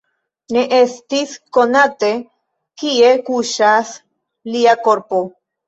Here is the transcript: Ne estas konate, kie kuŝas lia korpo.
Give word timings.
Ne 0.55 0.61
estas 0.77 1.33
konate, 1.57 2.09
kie 2.85 3.13
kuŝas 3.29 3.95
lia 4.57 4.77
korpo. 4.91 5.25